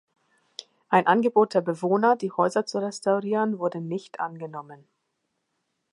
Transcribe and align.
Ein 0.89 1.05
Angebot 1.05 1.53
der 1.53 1.61
Bewohner, 1.61 2.15
die 2.15 2.31
Häuser 2.31 2.65
zu 2.65 2.79
restaurieren, 2.79 3.59
wurde 3.59 3.81
nicht 3.81 4.19
angenommen. 4.19 4.87